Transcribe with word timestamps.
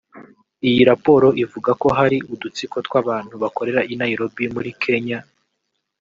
Iyi 0.67 0.81
raporo 0.89 1.27
ivuga 1.43 1.71
ko 1.81 1.87
hari 1.97 2.17
udutsiko 2.33 2.77
tw’abantu 2.85 3.33
bakorera 3.43 3.81
i 3.93 3.95
Nairobi 3.99 4.43
muri 4.55 4.69
Kenya 4.83 5.19